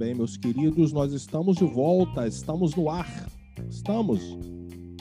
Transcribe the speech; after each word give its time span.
bem, 0.00 0.14
meus 0.14 0.34
queridos? 0.34 0.94
Nós 0.94 1.12
estamos 1.12 1.56
de 1.56 1.64
volta, 1.66 2.26
estamos 2.26 2.74
no 2.74 2.88
ar. 2.88 3.28
Estamos? 3.68 4.22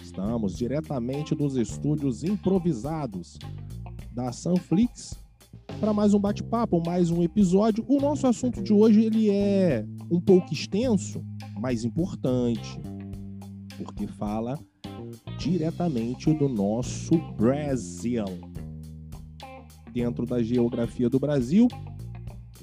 Estamos 0.04 0.58
diretamente 0.58 1.34
dos 1.34 1.56
estúdios 1.56 2.22
improvisados 2.22 3.40
da 4.12 4.34
Sunflix 4.34 5.16
para 5.80 5.94
mais 5.94 6.14
um 6.14 6.20
bate-papo, 6.20 6.84
mais 6.86 7.12
um 7.12 7.24
episódio. 7.24 7.86
O 7.88 8.02
nosso 8.02 8.28
assunto 8.28 8.62
de 8.62 8.74
hoje 8.74 9.06
ele 9.06 9.32
é 9.32 9.86
um 10.12 10.20
pouco 10.20 10.52
extenso, 10.52 11.24
mas 11.58 11.86
importante, 11.86 12.78
porque 13.78 14.06
fala 14.06 14.60
diretamente 15.38 16.34
do 16.34 16.50
nosso 16.50 17.18
Brasil. 17.38 18.26
Dentro 19.94 20.26
da 20.26 20.44
geografia 20.44 21.10
do 21.10 21.22
Brasil, 21.22 21.70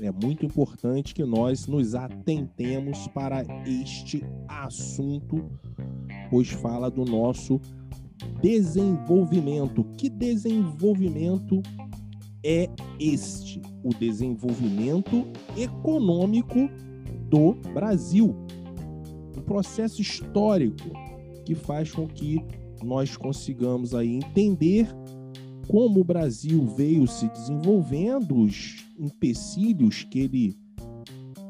é 0.00 0.10
muito 0.10 0.44
importante 0.44 1.14
que 1.14 1.24
nós 1.24 1.66
nos 1.66 1.94
atentemos 1.94 3.08
para 3.08 3.42
este 3.66 4.22
assunto, 4.48 5.50
pois 6.30 6.50
fala 6.50 6.90
do 6.90 7.04
nosso 7.04 7.60
desenvolvimento. 8.42 9.84
Que 9.96 10.08
desenvolvimento 10.08 11.62
é 12.44 12.68
este? 13.00 13.62
O 13.82 13.90
desenvolvimento 13.90 15.26
econômico 15.56 16.68
do 17.30 17.54
Brasil. 17.72 18.34
Um 19.36 19.42
processo 19.42 20.02
histórico 20.02 20.90
que 21.44 21.54
faz 21.54 21.90
com 21.90 22.06
que 22.06 22.44
nós 22.82 23.16
consigamos 23.16 23.94
aí 23.94 24.16
entender 24.16 24.88
como 25.68 26.00
o 26.00 26.04
Brasil 26.04 26.64
veio 26.76 27.06
se 27.06 27.28
desenvolvendo, 27.28 28.36
os 28.36 28.84
empecilhos 28.98 30.04
que 30.04 30.20
ele 30.20 30.56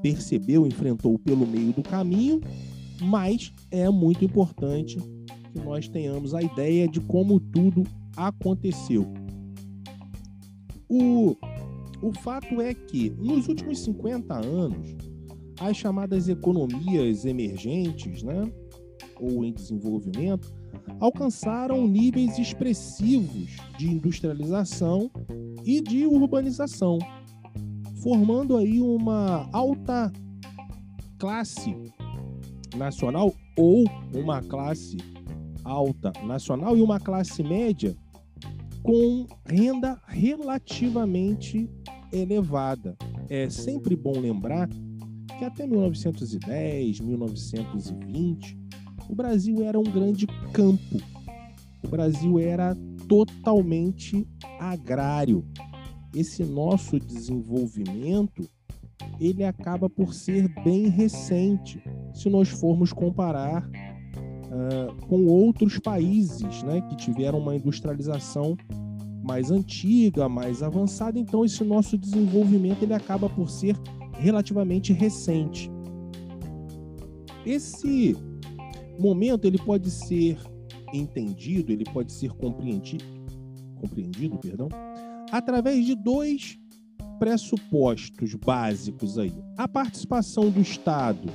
percebeu, 0.03 0.67
enfrentou 0.67 1.19
pelo 1.19 1.47
meio 1.47 1.73
do 1.73 1.83
caminho, 1.83 2.41
mas 3.01 3.53
é 3.71 3.89
muito 3.91 4.25
importante 4.25 4.97
que 5.53 5.61
nós 5.65 5.89
tenhamos 5.89 6.35
a 6.35 6.43
ideia 6.43 6.89
de 6.89 7.01
como 7.01 7.41
tudo 7.41 7.83
aconteceu. 8.17 9.07
O, 10.89 11.37
o 12.01 12.13
fato 12.23 12.61
é 12.61 12.73
que, 12.73 13.11
nos 13.11 13.49
últimos 13.49 13.81
50 13.81 14.35
anos, 14.35 14.97
as 15.61 15.77
chamadas 15.77 16.29
economias 16.29 17.25
emergentes, 17.25 18.23
né, 18.23 18.51
ou 19.21 19.45
em 19.45 19.53
desenvolvimento, 19.53 20.53
alcançaram 21.01 21.87
níveis 21.87 22.39
expressivos 22.39 23.57
de 23.79 23.89
industrialização 23.89 25.11
e 25.65 25.81
de 25.81 26.07
urbanização, 26.07 26.99
formando 28.03 28.57
aí 28.57 28.81
uma 28.81 29.49
alta 29.53 30.13
classe 31.19 31.75
nacional 32.77 33.35
ou 33.57 33.85
uma 34.15 34.43
classe 34.43 34.97
alta 35.65 36.13
nacional 36.25 36.77
e 36.77 36.83
uma 36.83 37.01
classe 37.01 37.43
média 37.43 37.97
com 38.83 39.27
renda 39.45 40.01
relativamente 40.07 41.69
elevada. 42.13 42.97
É 43.29 43.51
sempre 43.51 43.97
bom 43.97 44.21
lembrar 44.21 44.69
que 45.39 45.45
até 45.45 45.67
1910, 45.67 47.01
1920, 47.01 48.57
o 49.09 49.15
Brasil 49.15 49.65
era 49.65 49.79
um 49.79 49.85
grande 49.85 50.27
campo. 50.53 51.01
O 51.83 51.89
Brasil 51.89 52.39
era 52.39 52.77
totalmente 53.09 54.27
agrário. 54.59 55.45
Esse 56.15 56.45
nosso 56.45 56.99
desenvolvimento 56.99 58.49
ele 59.21 59.45
acaba 59.45 59.89
por 59.89 60.13
ser 60.13 60.49
bem 60.63 60.89
recente, 60.89 61.83
se 62.15 62.29
nós 62.29 62.49
formos 62.49 62.93
comparar 62.93 63.67
uh, 63.67 65.07
com 65.07 65.27
outros 65.27 65.79
países 65.79 66.63
né, 66.63 66.81
que 66.83 66.97
tiveram 66.97 67.39
uma 67.39 67.55
industrialização 67.55 68.57
mais 69.23 69.51
antiga, 69.51 70.29
mais 70.29 70.63
avançada. 70.63 71.19
Então, 71.19 71.45
esse 71.45 71.65
nosso 71.65 71.99
desenvolvimento 71.99 72.83
ele 72.83 72.95
acaba 72.95 73.29
por 73.29 73.51
ser 73.51 73.77
relativamente 74.13 74.93
recente. 74.93 75.71
Esse 77.45 78.17
momento 79.01 79.47
ele 79.47 79.59
pode 79.59 79.91
ser 79.91 80.39
entendido, 80.93 81.73
ele 81.73 81.85
pode 81.85 82.13
ser 82.13 82.31
compreendido, 82.33 83.05
compreendido, 83.77 84.39
perdão, 84.39 84.69
através 85.31 85.85
de 85.85 85.95
dois 85.95 86.59
pressupostos 87.19 88.35
básicos 88.35 89.19
aí. 89.19 89.33
A 89.57 89.67
participação 89.67 90.51
do 90.51 90.61
Estado, 90.61 91.29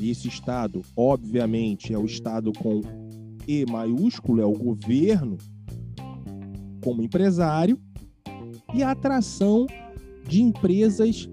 e 0.00 0.10
esse 0.10 0.28
Estado, 0.28 0.82
obviamente, 0.96 1.92
é 1.92 1.98
o 1.98 2.04
Estado 2.04 2.52
com 2.52 2.80
E 3.46 3.64
maiúsculo, 3.70 4.40
é 4.40 4.46
o 4.46 4.52
governo 4.52 5.38
como 6.82 7.02
empresário, 7.02 7.78
e 8.74 8.82
a 8.82 8.90
atração 8.90 9.66
de 10.26 10.42
empresas 10.42 11.28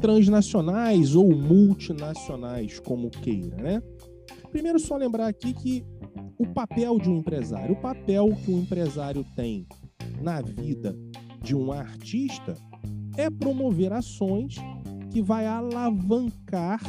transnacionais 0.00 1.14
ou 1.14 1.36
multinacionais, 1.36 2.80
como 2.80 3.10
queira, 3.10 3.56
né? 3.56 3.82
Primeiro, 4.50 4.78
só 4.78 4.96
lembrar 4.96 5.28
aqui 5.28 5.54
que 5.54 5.84
o 6.38 6.46
papel 6.46 6.98
de 6.98 7.08
um 7.08 7.18
empresário, 7.18 7.74
o 7.74 7.80
papel 7.80 8.34
que 8.44 8.50
um 8.50 8.60
empresário 8.60 9.24
tem 9.36 9.66
na 10.20 10.40
vida 10.40 10.96
de 11.42 11.54
um 11.54 11.72
artista 11.72 12.56
é 13.16 13.30
promover 13.30 13.92
ações 13.92 14.56
que 15.10 15.22
vai 15.22 15.46
alavancar 15.46 16.80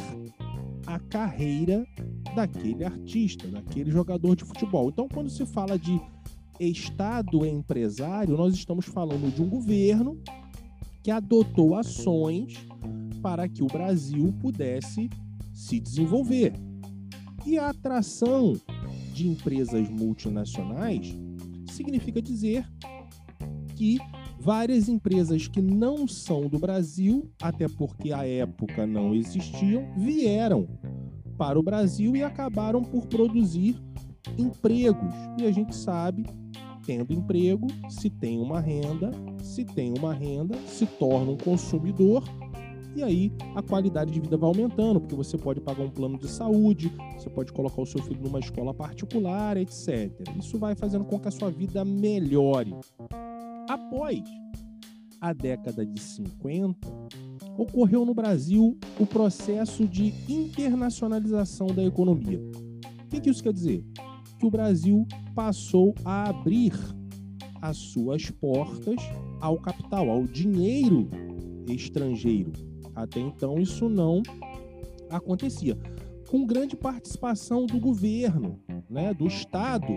a 0.86 0.98
carreira 0.98 1.86
daquele 2.34 2.84
artista, 2.84 3.46
daquele 3.48 3.90
jogador 3.90 4.34
de 4.36 4.44
futebol. 4.44 4.88
Então, 4.88 5.08
quando 5.08 5.30
se 5.30 5.44
fala 5.46 5.78
de 5.78 6.00
Estado 6.58 7.44
empresário, 7.44 8.36
nós 8.36 8.54
estamos 8.54 8.86
falando 8.86 9.34
de 9.34 9.42
um 9.42 9.48
governo 9.48 10.20
que 11.02 11.10
adotou 11.10 11.74
ações 11.74 12.54
para 13.20 13.48
que 13.48 13.62
o 13.62 13.66
Brasil 13.66 14.32
pudesse 14.40 15.10
se 15.52 15.80
desenvolver. 15.80 16.52
E 17.44 17.58
a 17.58 17.70
atração 17.70 18.54
de 19.12 19.28
empresas 19.28 19.88
multinacionais 19.88 21.16
significa 21.70 22.22
dizer 22.22 22.66
que 23.76 23.98
várias 24.38 24.88
empresas 24.88 25.48
que 25.48 25.60
não 25.60 26.06
são 26.06 26.48
do 26.48 26.58
Brasil, 26.58 27.30
até 27.40 27.68
porque 27.68 28.12
à 28.12 28.26
época 28.26 28.86
não 28.86 29.14
existiam, 29.14 29.92
vieram 29.96 30.68
para 31.36 31.58
o 31.58 31.62
Brasil 31.62 32.14
e 32.14 32.22
acabaram 32.22 32.82
por 32.82 33.06
produzir 33.06 33.76
empregos. 34.38 35.14
E 35.40 35.44
a 35.44 35.50
gente 35.50 35.74
sabe, 35.74 36.24
tendo 36.84 37.12
emprego, 37.12 37.66
se 37.88 38.08
tem 38.08 38.38
uma 38.38 38.60
renda, 38.60 39.10
se 39.42 39.64
tem 39.64 39.92
uma 39.96 40.12
renda, 40.12 40.56
se 40.66 40.86
torna 40.86 41.32
um 41.32 41.36
consumidor 41.36 42.24
e 42.94 43.02
aí 43.02 43.32
a 43.54 43.62
qualidade 43.62 44.12
de 44.12 44.20
vida 44.20 44.36
vai 44.36 44.48
aumentando, 44.48 45.00
porque 45.00 45.14
você 45.14 45.38
pode 45.38 45.60
pagar 45.60 45.82
um 45.82 45.90
plano 45.90 46.18
de 46.18 46.28
saúde, 46.28 46.92
você 47.16 47.30
pode 47.30 47.52
colocar 47.52 47.80
o 47.80 47.86
seu 47.86 48.02
filho 48.02 48.20
numa 48.22 48.38
escola 48.38 48.74
particular, 48.74 49.56
etc. 49.56 50.10
Isso 50.38 50.58
vai 50.58 50.74
fazendo 50.74 51.04
com 51.04 51.18
que 51.18 51.28
a 51.28 51.30
sua 51.30 51.50
vida 51.50 51.84
melhore. 51.84 52.74
Após 53.68 54.22
a 55.20 55.32
década 55.32 55.86
de 55.86 56.00
50, 56.00 56.88
ocorreu 57.56 58.04
no 58.04 58.14
Brasil 58.14 58.76
o 58.98 59.06
processo 59.06 59.86
de 59.86 60.12
internacionalização 60.28 61.68
da 61.68 61.82
economia. 61.82 62.40
O 63.04 63.20
que 63.20 63.30
isso 63.30 63.42
quer 63.42 63.52
dizer? 63.52 63.84
Que 64.38 64.46
o 64.46 64.50
Brasil 64.50 65.06
passou 65.34 65.94
a 66.04 66.28
abrir 66.28 66.72
as 67.60 67.76
suas 67.76 68.28
portas 68.30 68.96
ao 69.40 69.58
capital, 69.58 70.10
ao 70.10 70.24
dinheiro 70.24 71.08
estrangeiro. 71.68 72.52
Até 72.94 73.20
então 73.20 73.58
isso 73.58 73.88
não 73.88 74.22
acontecia. 75.10 75.76
Com 76.28 76.46
grande 76.46 76.76
participação 76.76 77.66
do 77.66 77.78
governo, 77.78 78.58
né, 78.88 79.12
do 79.12 79.26
Estado 79.26 79.92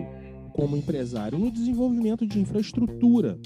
como 0.52 0.76
empresário 0.76 1.38
no 1.38 1.50
desenvolvimento 1.50 2.26
de 2.26 2.40
infraestrutura. 2.40 3.38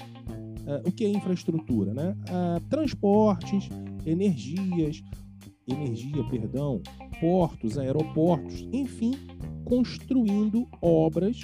Uh, 0.61 0.87
o 0.87 0.91
que 0.91 1.03
é 1.03 1.09
infraestrutura? 1.09 1.93
Né? 1.93 2.15
Uh, 2.29 2.61
transportes, 2.69 3.67
energias, 4.05 5.03
energia, 5.67 6.23
perdão, 6.29 6.81
portos, 7.19 7.77
aeroportos, 7.77 8.65
enfim, 8.71 9.13
construindo 9.65 10.67
obras 10.81 11.41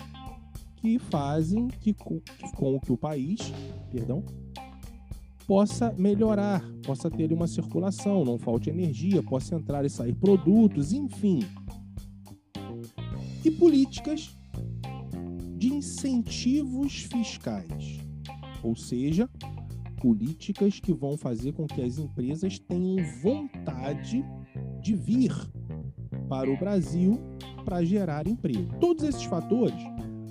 que 0.78 0.98
fazem 1.00 1.68
que, 1.82 1.94
com, 1.94 2.22
com 2.56 2.80
que 2.80 2.92
o 2.92 2.98
país, 2.98 3.54
perdão, 3.92 4.24
possa 5.48 5.96
melhorar, 5.98 6.62
possa 6.86 7.10
ter 7.10 7.32
uma 7.32 7.48
circulação, 7.48 8.26
não 8.26 8.38
falte 8.38 8.70
energia, 8.70 9.24
possa 9.24 9.56
entrar 9.56 9.86
e 9.86 9.90
sair 9.90 10.14
produtos, 10.14 10.92
enfim. 10.92 11.40
E 13.46 13.50
políticas 13.50 14.36
de 15.58 15.74
incentivos 15.74 17.04
fiscais, 17.04 18.00
ou 18.62 18.76
seja, 18.76 19.30
políticas 20.02 20.80
que 20.82 20.94
vão 20.94 21.18
fazer 21.18 21.54
com 21.54 21.66
que 21.66 21.82
as 21.82 21.98
empresas 21.98 22.60
tenham 22.60 23.04
vontade 23.24 24.24
de 24.82 24.96
vir 24.96 25.34
para 26.28 26.52
o 26.52 26.58
Brasil 26.58 27.20
para 27.64 27.84
gerar 27.84 28.28
emprego. 28.28 28.78
Todos 28.80 29.04
esses 29.04 29.24
fatores, 29.24 29.82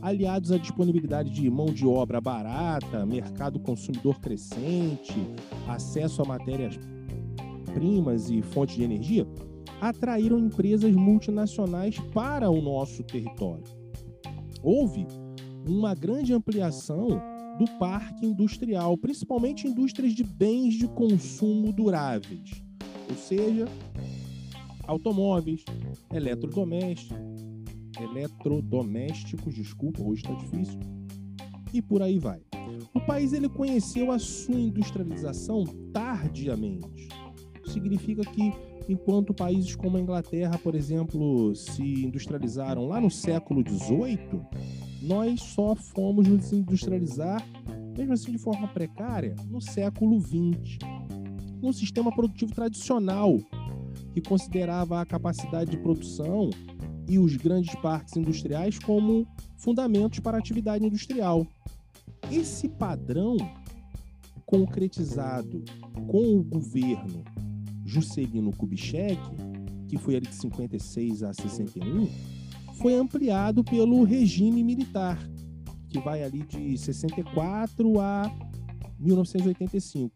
aliados 0.07 0.53
à 0.53 0.57
disponibilidade 0.57 1.31
de 1.31 1.51
mão 1.51 1.67
de 1.67 1.85
obra 1.85 2.21
barata, 2.21 3.05
mercado 3.05 3.59
consumidor 3.59 4.21
crescente, 4.21 5.15
acesso 5.67 6.23
a 6.23 6.25
matérias-primas 6.25 8.31
e 8.31 8.41
fontes 8.41 8.77
de 8.77 8.85
energia, 8.85 9.27
atraíram 9.81 10.39
empresas 10.39 10.95
multinacionais 10.95 11.99
para 12.15 12.49
o 12.49 12.63
nosso 12.63 13.03
território. 13.03 13.65
Houve 14.63 15.09
uma 15.69 15.93
grande 15.93 16.33
ampliação 16.33 17.09
do 17.59 17.69
parque 17.77 18.25
industrial, 18.25 18.97
principalmente 18.97 19.67
indústrias 19.67 20.13
de 20.13 20.23
bens 20.23 20.75
de 20.75 20.87
consumo 20.87 21.73
duráveis, 21.73 22.63
ou 23.11 23.17
seja, 23.17 23.67
automóveis, 24.87 25.65
eletrodomésticos, 26.15 27.19
eletrodomésticos, 28.01 29.55
desculpa, 29.55 30.03
hoje 30.03 30.23
está 30.23 30.35
difícil, 30.35 30.79
e 31.73 31.83
por 31.83 32.03
aí 32.03 32.19
vai. 32.19 32.41
O 32.95 33.01
país 33.01 33.33
ele 33.33 33.49
conheceu 33.49 34.11
a 34.11 34.19
sua 34.19 34.59
industrialização 34.59 35.65
tardiamente. 35.93 37.09
Significa 37.65 38.23
que 38.23 38.53
enquanto 38.89 39.35
países 39.35 39.75
como 39.75 39.97
a 39.97 40.01
Inglaterra, 40.01 40.59
por 40.59 40.75
exemplo, 40.75 41.55
se 41.55 42.05
industrializaram 42.05 42.87
lá 42.87 43.01
no 43.01 43.11
século 43.11 43.63
XVIII, 43.69 44.41
nós 45.03 45.41
só 45.41 45.75
fomos 45.75 46.27
nos 46.27 46.53
industrializar, 46.53 47.45
mesmo 47.97 48.13
assim 48.13 48.33
de 48.33 48.39
forma 48.39 48.69
precária, 48.69 49.35
no 49.49 49.61
século 49.61 50.21
XX. 50.21 50.79
Um 51.63 51.73
sistema 51.73 52.15
produtivo 52.15 52.55
tradicional 52.55 53.39
que 54.13 54.21
considerava 54.21 55.01
a 55.01 55.07
capacidade 55.07 55.71
de 55.71 55.79
produção 55.79 56.51
e 57.09 57.19
os 57.19 57.37
grandes 57.37 57.75
parques 57.77 58.17
industriais 58.17 58.79
como 58.79 59.27
fundamentos 59.57 60.21
para 60.21 60.37
a 60.37 60.41
atividade 60.41 60.85
industrial. 60.85 61.47
Esse 62.31 62.69
padrão, 62.69 63.37
concretizado 64.45 65.65
com 66.09 66.39
o 66.39 66.43
governo 66.43 67.25
Juscelino 67.85 68.55
Kubitschek, 68.57 69.21
que 69.89 69.97
foi 69.97 70.17
ali 70.17 70.27
de 70.27 70.35
56 70.35 71.23
a 71.23 71.33
61, 71.33 72.09
foi 72.75 72.95
ampliado 72.95 73.65
pelo 73.65 74.03
regime 74.05 74.63
militar, 74.63 75.19
que 75.89 76.01
vai 76.01 76.23
ali 76.23 76.43
de 76.43 76.77
64 76.77 78.01
a 78.01 78.31
1985. 78.99 80.13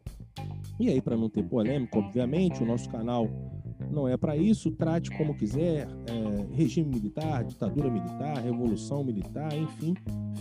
E 0.78 0.88
aí, 0.88 1.00
para 1.00 1.16
não 1.16 1.28
ter 1.28 1.44
polêmica, 1.44 1.98
obviamente, 1.98 2.62
o 2.62 2.66
nosso 2.66 2.88
canal 2.88 3.28
não 3.90 4.08
é 4.08 4.16
para 4.16 4.36
isso, 4.36 4.70
trate 4.70 5.10
como 5.10 5.34
quiser, 5.34 5.88
é, 6.06 6.54
regime 6.54 6.88
militar, 6.88 7.44
ditadura 7.44 7.90
militar, 7.90 8.38
revolução 8.38 9.02
militar, 9.02 9.52
enfim, 9.56 9.94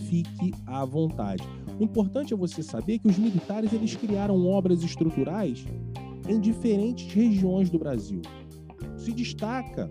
fique 0.07 0.53
à 0.65 0.85
vontade. 0.85 1.43
O 1.79 1.83
importante 1.83 2.33
é 2.33 2.37
você 2.37 2.61
saber 2.61 2.99
que 2.99 3.07
os 3.07 3.17
militares 3.17 3.73
eles 3.73 3.95
criaram 3.95 4.45
obras 4.45 4.83
estruturais 4.83 5.65
em 6.27 6.39
diferentes 6.39 7.11
regiões 7.13 7.69
do 7.69 7.79
Brasil. 7.79 8.21
Se 8.97 9.11
destaca 9.11 9.89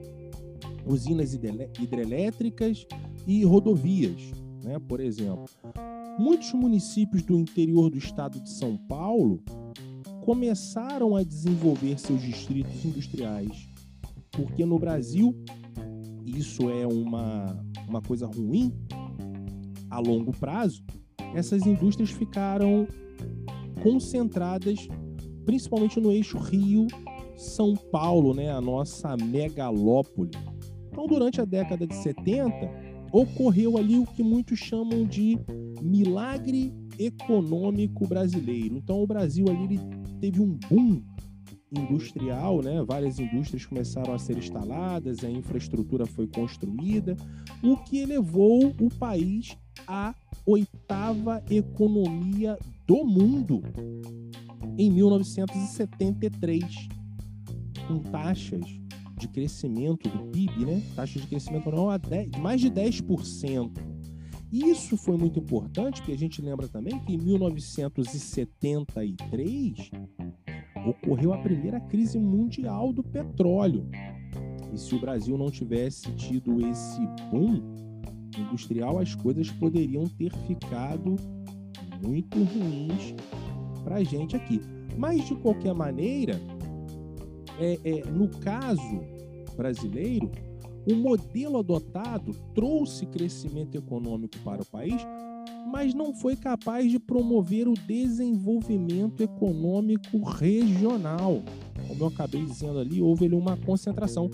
usinas 0.86 1.34
hidrelétricas 1.34 2.86
e 3.26 3.44
rodovias, 3.44 4.32
né? 4.62 4.78
por 4.78 5.00
exemplo. 5.00 5.44
Muitos 6.18 6.52
municípios 6.52 7.22
do 7.22 7.38
interior 7.38 7.90
do 7.90 7.98
estado 7.98 8.40
de 8.40 8.50
São 8.50 8.76
Paulo 8.76 9.40
começaram 10.28 11.16
a 11.16 11.22
desenvolver 11.22 11.98
seus 11.98 12.20
distritos 12.20 12.84
industriais, 12.84 13.66
porque 14.30 14.62
no 14.66 14.78
Brasil 14.78 15.34
isso 16.26 16.68
é 16.68 16.86
uma, 16.86 17.64
uma 17.88 18.02
coisa 18.02 18.26
ruim 18.26 18.70
a 19.88 19.98
longo 19.98 20.30
prazo. 20.32 20.84
Essas 21.34 21.64
indústrias 21.64 22.10
ficaram 22.10 22.86
concentradas 23.82 24.86
principalmente 25.46 25.98
no 25.98 26.12
eixo 26.12 26.36
Rio-São 26.36 27.74
Paulo, 27.90 28.34
né, 28.34 28.52
a 28.52 28.60
nossa 28.60 29.16
megalópole. 29.16 30.32
Então, 30.92 31.06
durante 31.06 31.40
a 31.40 31.46
década 31.46 31.86
de 31.86 31.94
70, 31.94 32.52
ocorreu 33.12 33.78
ali 33.78 33.98
o 33.98 34.04
que 34.04 34.22
muitos 34.22 34.58
chamam 34.58 35.06
de 35.06 35.38
milagre 35.80 36.74
econômico 36.98 38.06
brasileiro. 38.06 38.76
Então, 38.76 39.02
o 39.02 39.06
Brasil 39.06 39.46
ali 39.48 39.78
teve 40.20 40.40
um 40.40 40.58
boom 40.68 41.02
industrial, 41.70 42.62
né? 42.62 42.82
Várias 42.82 43.18
indústrias 43.18 43.66
começaram 43.66 44.14
a 44.14 44.18
ser 44.18 44.38
instaladas, 44.38 45.22
a 45.22 45.30
infraestrutura 45.30 46.06
foi 46.06 46.26
construída, 46.26 47.16
o 47.62 47.76
que 47.76 47.98
elevou 47.98 48.74
o 48.80 48.88
país 48.88 49.56
à 49.86 50.14
oitava 50.46 51.42
economia 51.50 52.58
do 52.86 53.04
mundo 53.04 53.62
em 54.78 54.90
1973, 54.90 56.64
com 57.86 57.98
taxas 57.98 58.64
de 59.18 59.28
crescimento 59.28 60.08
do 60.08 60.26
PIB, 60.30 60.64
né? 60.64 60.82
Taxa 60.94 61.18
de 61.18 61.26
crescimento 61.26 61.70
de 62.30 62.40
mais 62.40 62.60
de 62.60 62.70
10%. 62.70 63.87
Isso 64.50 64.96
foi 64.96 65.18
muito 65.18 65.38
importante, 65.38 66.00
porque 66.00 66.12
a 66.12 66.18
gente 66.18 66.40
lembra 66.40 66.66
também 66.68 66.98
que 67.00 67.14
em 67.14 67.18
1973 67.18 69.90
ocorreu 70.86 71.34
a 71.34 71.38
primeira 71.38 71.80
crise 71.80 72.18
mundial 72.18 72.92
do 72.92 73.02
petróleo. 73.02 73.86
E 74.72 74.78
se 74.78 74.94
o 74.94 75.00
Brasil 75.00 75.36
não 75.36 75.50
tivesse 75.50 76.10
tido 76.12 76.64
esse 76.66 77.00
boom 77.30 77.60
industrial, 78.38 78.98
as 78.98 79.14
coisas 79.14 79.50
poderiam 79.50 80.06
ter 80.06 80.32
ficado 80.46 81.16
muito 82.02 82.38
ruins 82.38 83.14
para 83.84 83.96
a 83.96 84.04
gente 84.04 84.34
aqui. 84.36 84.62
Mas, 84.96 85.26
de 85.26 85.34
qualquer 85.36 85.74
maneira, 85.74 86.40
é, 87.58 87.78
é, 87.84 88.10
no 88.10 88.28
caso 88.28 89.00
brasileiro, 89.56 90.30
o 90.90 90.96
modelo 90.96 91.58
adotado 91.58 92.32
trouxe 92.54 93.04
crescimento 93.06 93.76
econômico 93.76 94.38
para 94.38 94.62
o 94.62 94.66
país, 94.66 94.96
mas 95.70 95.92
não 95.92 96.14
foi 96.14 96.34
capaz 96.34 96.90
de 96.90 96.98
promover 96.98 97.68
o 97.68 97.74
desenvolvimento 97.74 99.22
econômico 99.22 100.18
regional. 100.22 101.42
Como 101.86 102.04
eu 102.04 102.06
acabei 102.06 102.42
dizendo 102.44 102.78
ali, 102.78 103.02
houve 103.02 103.26
ali 103.26 103.34
uma 103.34 103.56
concentração. 103.56 104.30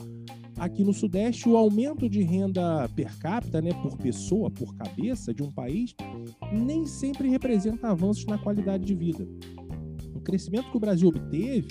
Aqui 0.56 0.84
no 0.84 0.92
Sudeste, 0.92 1.48
o 1.48 1.56
aumento 1.56 2.08
de 2.08 2.22
renda 2.22 2.88
per 2.94 3.18
capita, 3.18 3.60
né, 3.60 3.72
por 3.82 3.96
pessoa, 3.96 4.48
por 4.48 4.72
cabeça 4.76 5.34
de 5.34 5.42
um 5.42 5.50
país, 5.50 5.92
nem 6.52 6.86
sempre 6.86 7.28
representa 7.28 7.88
avanços 7.88 8.24
na 8.26 8.38
qualidade 8.38 8.84
de 8.84 8.94
vida. 8.94 9.26
O 10.14 10.20
crescimento 10.20 10.70
que 10.70 10.76
o 10.76 10.80
Brasil 10.80 11.08
obteve 11.08 11.66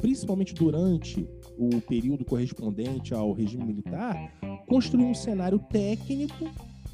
principalmente 0.00 0.54
durante 0.54 1.26
o 1.58 1.80
período 1.80 2.24
correspondente 2.24 3.14
ao 3.14 3.32
regime 3.32 3.64
militar, 3.64 4.32
construiu 4.66 5.06
um 5.06 5.14
cenário 5.14 5.58
técnico 5.58 6.50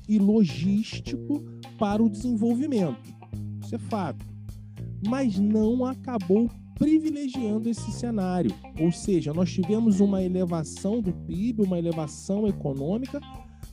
e 0.09 0.19
logístico 0.19 1.43
para 1.79 2.03
o 2.03 2.09
desenvolvimento. 2.09 3.13
Isso 3.63 3.75
é 3.75 3.79
fato. 3.79 4.25
Mas 5.07 5.39
não 5.39 5.85
acabou 5.85 6.49
privilegiando 6.79 7.69
esse 7.69 7.93
cenário. 7.93 8.53
Ou 8.81 8.91
seja, 8.91 9.33
nós 9.33 9.53
tivemos 9.53 10.01
uma 10.01 10.23
elevação 10.23 11.01
do 11.01 11.13
PIB, 11.13 11.63
uma 11.63 11.79
elevação 11.79 12.47
econômica, 12.47 13.21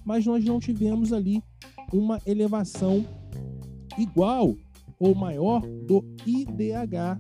mas 0.06 0.26
nós 0.26 0.44
não 0.46 0.60
tivemos 0.60 1.12
ali 1.12 1.42
uma 1.92 2.22
elevação 2.26 3.06
igual 3.98 4.56
ou 5.00 5.16
maior 5.16 5.62
do 5.62 6.04
IDH, 6.26 7.20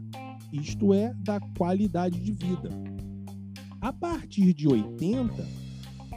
isto 0.51 0.93
é, 0.93 1.13
da 1.23 1.39
qualidade 1.57 2.19
de 2.19 2.31
vida. 2.31 2.69
A 3.81 3.93
partir 3.93 4.53
de 4.53 4.67
80, 4.67 5.47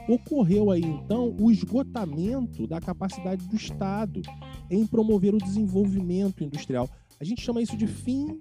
ocorreu 0.09 0.69
aí 0.69 0.83
então 0.83 1.33
o 1.39 1.49
esgotamento 1.49 2.67
da 2.67 2.81
capacidade 2.81 3.47
do 3.47 3.55
Estado 3.55 4.21
em 4.69 4.85
promover 4.85 5.33
o 5.33 5.37
desenvolvimento 5.37 6.43
industrial. 6.43 6.89
A 7.21 7.23
gente 7.23 7.41
chama 7.41 7.61
isso 7.61 7.77
de 7.77 7.87
fim 7.87 8.37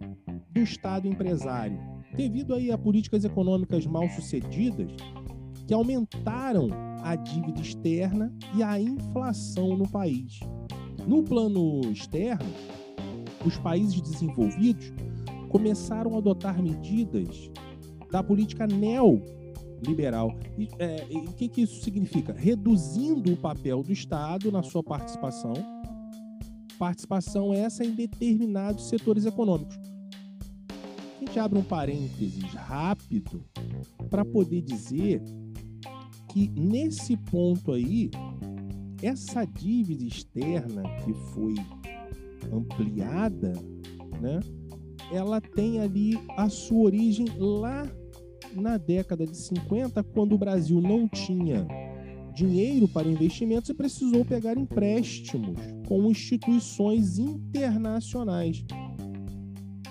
do 0.50 0.60
Estado 0.60 1.06
empresário, 1.06 1.78
devido 2.16 2.52
aí 2.52 2.72
a 2.72 2.78
políticas 2.78 3.24
econômicas 3.24 3.86
mal 3.86 4.08
sucedidas 4.08 4.90
que 5.68 5.74
aumentaram 5.74 6.68
a 7.04 7.14
dívida 7.14 7.60
externa 7.60 8.32
e 8.56 8.62
a 8.62 8.80
inflação 8.80 9.76
no 9.76 9.88
país. 9.88 10.40
No 11.06 11.22
plano 11.22 11.80
externo, 11.92 12.50
os 13.46 13.56
países 13.58 14.00
desenvolvidos 14.00 14.92
começaram 15.48 16.14
a 16.14 16.18
adotar 16.18 16.60
medidas 16.60 17.50
da 18.12 18.22
política 18.22 18.66
neoliberal. 18.66 20.36
E 20.58 20.68
é, 20.78 21.06
o 21.10 21.32
que, 21.32 21.48
que 21.48 21.62
isso 21.62 21.82
significa? 21.82 22.34
Reduzindo 22.34 23.32
o 23.32 23.36
papel 23.36 23.82
do 23.82 23.90
Estado 23.90 24.52
na 24.52 24.62
sua 24.62 24.82
participação, 24.82 25.54
participação 26.78 27.54
essa 27.54 27.82
em 27.82 27.92
determinados 27.92 28.88
setores 28.88 29.24
econômicos. 29.24 29.74
Quem 31.18 31.26
gente 31.26 31.38
abre 31.38 31.58
um 31.58 31.62
parênteses 31.62 32.52
rápido 32.52 33.42
para 34.10 34.24
poder 34.24 34.60
dizer 34.60 35.22
que 36.28 36.48
nesse 36.50 37.16
ponto 37.16 37.72
aí, 37.72 38.10
essa 39.02 39.44
dívida 39.46 40.04
externa 40.04 40.82
que 41.02 41.14
foi 41.32 41.54
ampliada, 42.52 43.52
né, 44.20 44.40
ela 45.10 45.40
tem 45.40 45.80
ali 45.80 46.18
a 46.36 46.48
sua 46.50 46.84
origem 46.84 47.26
lá 47.38 47.86
na 48.54 48.76
década 48.76 49.26
de 49.26 49.36
50, 49.36 50.02
quando 50.04 50.34
o 50.34 50.38
Brasil 50.38 50.80
não 50.80 51.08
tinha 51.08 51.66
dinheiro 52.34 52.88
para 52.88 53.08
investimentos 53.08 53.68
e 53.68 53.74
precisou 53.74 54.24
pegar 54.24 54.56
empréstimos 54.56 55.58
com 55.86 56.10
instituições 56.10 57.18
internacionais 57.18 58.64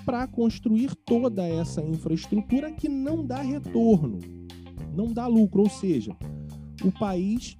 para 0.05 0.27
construir 0.27 0.95
toda 1.05 1.47
essa 1.47 1.81
infraestrutura 1.81 2.71
que 2.71 2.89
não 2.89 3.25
dá 3.25 3.41
retorno, 3.41 4.19
não 4.95 5.13
dá 5.13 5.27
lucro, 5.27 5.61
ou 5.61 5.69
seja, 5.69 6.15
o 6.83 6.91
país 6.91 7.57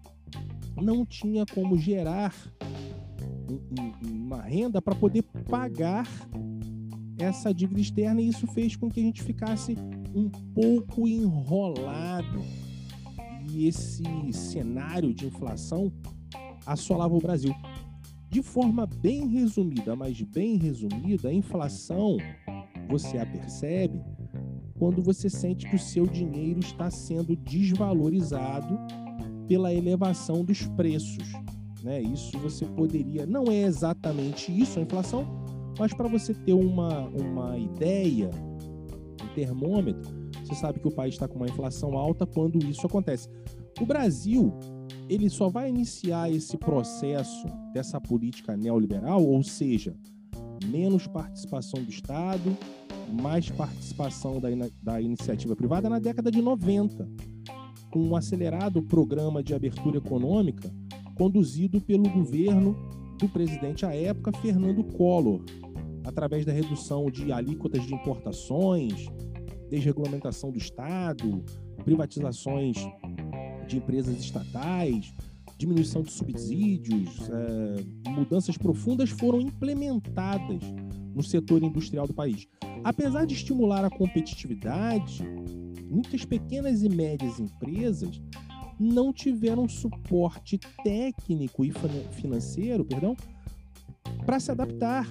não 0.81 1.05
tinha 1.05 1.46
como 1.46 1.77
gerar 1.77 2.34
uma 4.01 4.41
renda 4.41 4.81
para 4.81 4.96
poder 4.96 5.24
pagar 5.50 6.08
essa 7.21 7.53
dívida 7.53 7.81
externa 7.81 8.21
e 8.21 8.29
isso 8.29 8.47
fez 8.47 8.75
com 8.75 8.89
que 8.89 8.99
a 8.99 9.03
gente 9.03 9.23
ficasse 9.23 9.77
um 10.13 10.29
pouco 10.53 11.07
enrolado 11.07 12.41
e 13.49 13.67
esse 13.67 14.03
cenário 14.31 15.13
de 15.13 15.25
inflação 15.25 15.91
assolava 16.65 17.15
o 17.15 17.21
Brasil. 17.21 17.53
De 18.29 18.41
forma 18.41 18.85
bem 18.85 19.27
resumida, 19.27 19.95
mas 19.95 20.21
bem 20.21 20.55
resumida, 20.57 21.29
a 21.29 21.33
inflação 21.33 22.17
você 22.89 23.17
a 23.17 23.25
percebe 23.25 24.01
quando 24.77 25.01
você 25.01 25.29
sente 25.29 25.69
que 25.69 25.75
o 25.75 25.79
seu 25.79 26.07
dinheiro 26.07 26.59
está 26.59 26.89
sendo 26.89 27.35
desvalorizado 27.35 28.79
pela 29.47 29.73
elevação 29.73 30.43
dos 30.43 30.65
preços. 30.65 31.31
Né? 31.83 32.01
Isso 32.01 32.37
você 32.39 32.65
poderia. 32.65 33.25
Não 33.25 33.45
é 33.45 33.63
exatamente 33.63 34.51
isso 34.51 34.79
a 34.79 34.81
inflação, 34.81 35.40
mas 35.81 35.95
para 35.95 36.07
você 36.07 36.31
ter 36.31 36.53
uma, 36.53 37.07
uma 37.07 37.57
ideia, 37.57 38.29
um 39.19 39.33
termômetro, 39.33 40.11
você 40.45 40.53
sabe 40.53 40.79
que 40.79 40.88
o 40.88 40.91
país 40.91 41.15
está 41.15 41.27
com 41.27 41.38
uma 41.38 41.47
inflação 41.47 41.97
alta 41.97 42.23
quando 42.23 42.63
isso 42.63 42.85
acontece. 42.85 43.27
O 43.79 43.85
Brasil 43.88 44.53
ele 45.09 45.27
só 45.27 45.50
vai 45.50 45.69
iniciar 45.69 46.31
esse 46.31 46.55
processo 46.55 47.47
dessa 47.73 48.00
política 48.00 48.55
neoliberal, 48.55 49.25
ou 49.25 49.41
seja, 49.41 49.95
menos 50.67 51.07
participação 51.07 51.83
do 51.83 51.89
Estado, 51.89 52.55
mais 53.19 53.50
participação 53.50 54.39
da, 54.39 54.50
da 54.83 55.01
iniciativa 55.01 55.55
privada 55.55 55.89
na 55.89 55.97
década 55.97 56.29
de 56.29 56.43
90, 56.43 57.09
com 57.89 58.03
um 58.03 58.15
acelerado 58.15 58.83
programa 58.83 59.41
de 59.41 59.55
abertura 59.55 59.97
econômica 59.97 60.71
conduzido 61.15 61.81
pelo 61.81 62.07
governo 62.07 62.77
do 63.17 63.27
presidente 63.27 63.83
à 63.83 63.95
época, 63.95 64.31
Fernando 64.41 64.83
Collor, 64.83 65.41
através 66.03 66.46
da 66.46 66.51
redução 66.51 67.10
de 67.10 67.31
alíquotas 67.31 67.86
de 67.86 67.93
importações, 67.93 69.08
desregulamentação 69.70 70.51
do 70.51 70.58
Estado, 70.58 71.43
privatizações 71.84 72.77
de 73.67 73.77
empresas 73.77 74.17
estatais, 74.20 75.13
diminuição 75.58 76.01
de 76.01 76.12
subsídios, 76.12 77.29
é, 77.29 78.10
mudanças 78.10 78.58
profundas 78.58 79.10
foram 79.12 79.39
implementadas 79.39 80.62
no 81.13 81.22
setor 81.22 81.63
industrial 81.63 82.08
do 82.08 82.13
país. 82.13 82.48
Apesar 82.84 83.25
de 83.25 83.36
estimular 83.36 83.86
a 83.86 83.89
competitividade, 83.89 85.24
muitas 85.89 86.25
pequenas 86.25 86.81
e 86.81 86.89
médias 86.89 87.39
empresas 87.39 88.20
não 88.79 89.13
tiveram 89.13 89.70
suporte 89.70 90.60
técnico 90.84 91.63
e 91.63 91.72
financeiro, 92.12 92.84
perdão, 92.84 93.15
para 94.25 94.39
se 94.39 94.50
adaptar 94.51 95.08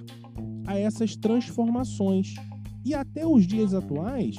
a 0.70 0.78
essas 0.78 1.16
transformações. 1.16 2.34
E 2.84 2.94
até 2.94 3.26
os 3.26 3.46
dias 3.46 3.74
atuais, 3.74 4.36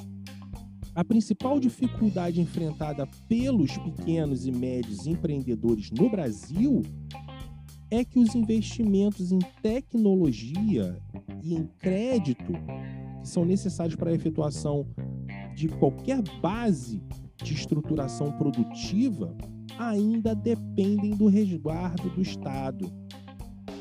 a 0.95 1.03
principal 1.03 1.59
dificuldade 1.59 2.39
enfrentada 2.39 3.07
pelos 3.27 3.77
pequenos 3.77 4.45
e 4.45 4.51
médios 4.51 5.05
empreendedores 5.05 5.91
no 5.91 6.09
Brasil 6.09 6.81
é 7.89 8.05
que 8.05 8.19
os 8.19 8.33
investimentos 8.33 9.33
em 9.33 9.39
tecnologia 9.61 10.97
e 11.43 11.53
em 11.53 11.67
crédito 11.77 12.53
que 13.21 13.27
são 13.27 13.43
necessários 13.43 13.95
para 13.95 14.09
a 14.09 14.13
efetuação 14.13 14.87
de 15.53 15.67
qualquer 15.67 16.21
base 16.41 17.01
de 17.43 17.53
estruturação 17.53 18.31
produtiva 18.31 19.35
ainda 19.77 20.33
dependem 20.33 21.11
do 21.11 21.27
resguardo 21.27 22.09
do 22.09 22.21
Estado. 22.21 22.91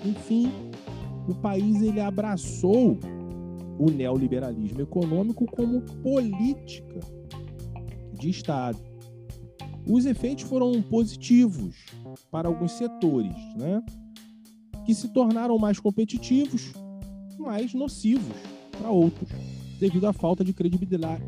Enfim, 0.04 0.50
o 1.28 1.34
país 1.34 1.80
ele 1.82 2.00
abraçou 2.00 2.98
o 3.78 3.90
neoliberalismo 3.90 4.80
econômico 4.80 5.46
como 5.46 5.80
política 6.02 7.00
de 8.18 8.28
Estado. 8.28 8.78
Os 9.86 10.04
efeitos 10.04 10.44
foram 10.44 10.82
positivos 10.82 11.76
para 12.30 12.48
alguns 12.48 12.72
setores, 12.72 13.34
né? 13.56 13.82
que 14.84 14.94
se 14.94 15.08
tornaram 15.08 15.58
mais 15.58 15.80
competitivos, 15.80 16.72
mais 17.38 17.72
nocivos 17.72 18.36
para 18.78 18.90
outros, 18.90 19.30
devido 19.78 20.06
à 20.06 20.12
falta 20.12 20.44
de 20.44 20.52
credibilidade, 20.52 21.24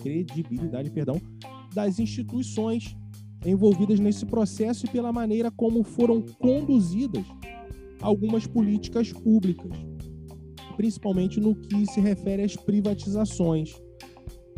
credibilidade 0.00 0.90
perdão, 0.90 1.20
das 1.74 1.98
instituições 1.98 2.96
envolvidas 3.44 3.98
nesse 3.98 4.24
processo 4.24 4.86
e 4.86 4.88
pela 4.88 5.12
maneira 5.12 5.50
como 5.50 5.82
foram 5.82 6.22
conduzidas 6.38 7.24
algumas 8.02 8.46
políticas 8.46 9.12
públicas 9.12 9.72
principalmente 10.72 11.40
no 11.40 11.54
que 11.54 11.86
se 11.86 12.00
refere 12.00 12.42
às 12.42 12.56
privatizações. 12.56 13.74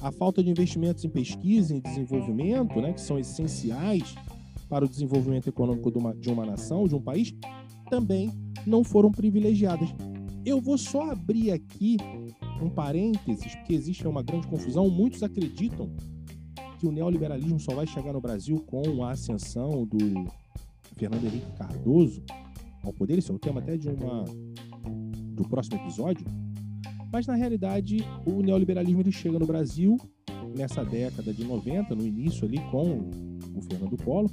A 0.00 0.12
falta 0.12 0.42
de 0.42 0.50
investimentos 0.50 1.04
em 1.04 1.08
pesquisa 1.08 1.74
e 1.74 1.80
desenvolvimento, 1.80 2.80
né, 2.80 2.92
que 2.92 3.00
são 3.00 3.18
essenciais 3.18 4.14
para 4.68 4.84
o 4.84 4.88
desenvolvimento 4.88 5.48
econômico 5.48 5.90
de 5.90 5.98
uma, 5.98 6.14
de 6.14 6.30
uma 6.30 6.44
nação, 6.44 6.86
de 6.86 6.94
um 6.94 7.00
país, 7.00 7.34
também 7.90 8.30
não 8.66 8.82
foram 8.82 9.10
privilegiadas. 9.10 9.88
Eu 10.44 10.60
vou 10.60 10.76
só 10.76 11.10
abrir 11.10 11.50
aqui 11.52 11.96
um 12.62 12.68
parênteses, 12.68 13.54
porque 13.56 13.74
existe 13.74 14.06
uma 14.06 14.22
grande 14.22 14.46
confusão. 14.46 14.88
Muitos 14.90 15.22
acreditam 15.22 15.90
que 16.78 16.86
o 16.86 16.92
neoliberalismo 16.92 17.58
só 17.58 17.74
vai 17.74 17.86
chegar 17.86 18.12
no 18.12 18.20
Brasil 18.20 18.62
com 18.66 19.04
a 19.04 19.12
ascensão 19.12 19.86
do 19.86 19.98
Fernando 20.96 21.24
Henrique 21.24 21.52
Cardoso 21.56 22.22
ao 22.84 22.92
poder. 22.92 23.18
Isso 23.18 23.32
é 23.32 23.34
o 23.34 23.38
tema 23.38 23.60
até 23.60 23.76
de 23.76 23.88
uma 23.88 24.24
do 25.34 25.48
próximo 25.48 25.76
episódio, 25.76 26.24
mas 27.12 27.26
na 27.26 27.34
realidade 27.34 27.98
o 28.24 28.40
neoliberalismo 28.40 29.00
ele 29.00 29.12
chega 29.12 29.38
no 29.38 29.46
Brasil 29.46 29.96
nessa 30.56 30.84
década 30.84 31.32
de 31.32 31.44
90, 31.44 31.94
no 31.94 32.06
início 32.06 32.46
ali 32.46 32.58
com 32.70 33.10
o 33.56 33.62
Fernando 33.62 33.96
Collor, 33.96 34.30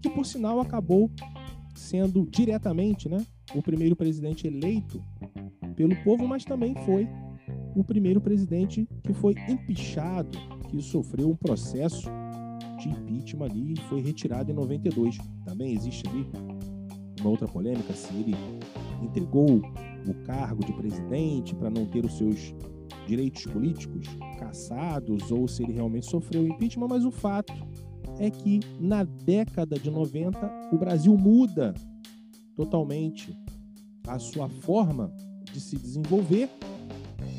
que 0.00 0.08
por 0.08 0.24
sinal 0.24 0.60
acabou 0.60 1.10
sendo 1.74 2.26
diretamente, 2.30 3.08
né, 3.08 3.24
o 3.54 3.62
primeiro 3.62 3.96
presidente 3.96 4.46
eleito 4.46 5.02
pelo 5.74 5.96
povo, 6.04 6.26
mas 6.28 6.44
também 6.44 6.74
foi 6.84 7.08
o 7.74 7.82
primeiro 7.82 8.20
presidente 8.20 8.88
que 9.02 9.12
foi 9.12 9.34
empichado, 9.48 10.38
que 10.68 10.80
sofreu 10.80 11.30
um 11.30 11.36
processo 11.36 12.08
de 12.78 12.88
impeachment 12.88 13.46
ali 13.46 13.72
e 13.72 13.80
foi 13.88 14.00
retirado 14.00 14.50
em 14.50 14.54
92. 14.54 15.18
Também 15.44 15.72
existe 15.72 16.06
ali 16.08 16.26
uma 17.24 17.30
outra 17.30 17.48
polêmica 17.48 17.94
se 17.94 18.14
ele 18.14 18.34
entregou 19.02 19.62
o 20.06 20.14
cargo 20.26 20.64
de 20.64 20.72
presidente 20.72 21.54
para 21.54 21.70
não 21.70 21.86
ter 21.86 22.04
os 22.04 22.16
seus 22.18 22.54
direitos 23.06 23.46
políticos 23.46 24.06
caçados 24.38 25.30
ou 25.30 25.48
se 25.48 25.62
ele 25.62 25.72
realmente 25.72 26.06
sofreu 26.06 26.46
impeachment, 26.46 26.88
mas 26.88 27.04
o 27.04 27.10
fato 27.10 27.52
é 28.18 28.30
que 28.30 28.60
na 28.78 29.04
década 29.04 29.78
de 29.78 29.90
90 29.90 30.70
o 30.72 30.78
Brasil 30.78 31.16
muda 31.16 31.74
totalmente 32.54 33.36
a 34.06 34.18
sua 34.18 34.48
forma 34.48 35.10
de 35.50 35.60
se 35.60 35.76
desenvolver 35.76 36.50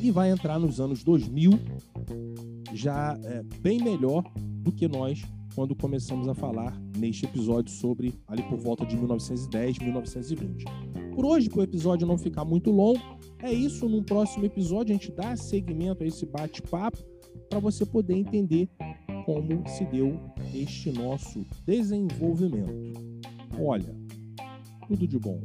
e 0.01 0.11
vai 0.11 0.31
entrar 0.31 0.59
nos 0.59 0.79
anos 0.79 1.03
2000 1.03 1.51
já 2.73 3.17
é, 3.23 3.43
bem 3.61 3.81
melhor 3.81 4.23
do 4.35 4.71
que 4.71 4.87
nós 4.87 5.23
quando 5.55 5.73
começamos 5.73 6.27
a 6.27 6.35
falar 6.35 6.77
neste 6.97 7.25
episódio 7.25 7.71
sobre 7.71 8.13
ali 8.27 8.43
por 8.43 8.57
volta 8.59 8.85
de 8.85 8.97
1910, 8.97 9.79
1920. 9.79 10.65
Por 11.15 11.25
hoje, 11.25 11.49
para 11.49 11.59
o 11.59 11.63
episódio 11.63 12.05
não 12.05 12.17
ficar 12.17 12.43
muito 12.43 12.69
longo, 12.69 12.99
é 13.41 13.51
isso. 13.51 13.87
Num 13.87 14.03
próximo 14.03 14.45
episódio, 14.45 14.93
a 14.93 14.97
gente 14.97 15.11
dá 15.11 15.35
seguimento 15.37 16.03
a 16.03 16.07
esse 16.07 16.25
bate-papo 16.25 16.97
para 17.49 17.59
você 17.59 17.85
poder 17.85 18.15
entender 18.15 18.69
como 19.25 19.67
se 19.69 19.85
deu 19.85 20.19
este 20.53 20.91
nosso 20.91 21.45
desenvolvimento. 21.65 22.93
Olha, 23.57 23.95
tudo 24.87 25.07
de 25.07 25.17
bom. 25.17 25.39